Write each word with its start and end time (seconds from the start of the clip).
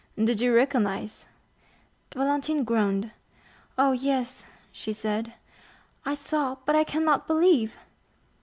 "Did 0.17 0.41
you 0.41 0.51
recognize?" 0.55 1.27
Valentine 2.15 2.63
groaned. 2.63 3.11
"Oh, 3.77 3.91
yes;" 3.91 4.47
she 4.71 4.93
said, 4.93 5.35
"I 6.05 6.15
saw, 6.15 6.55
but 6.65 6.75
I 6.75 6.83
cannot 6.83 7.27
believe!" 7.27 7.75